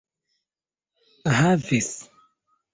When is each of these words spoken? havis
havis 1.35 1.93